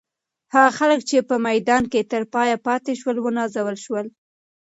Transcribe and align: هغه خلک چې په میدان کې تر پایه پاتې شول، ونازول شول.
هغه 0.53 0.71
خلک 0.77 0.99
چې 1.09 1.17
په 1.29 1.35
میدان 1.47 1.83
کې 1.91 2.07
تر 2.11 2.23
پایه 2.33 2.57
پاتې 2.67 2.91
شول، 3.01 3.17
ونازول 3.21 3.77
شول. 3.85 4.05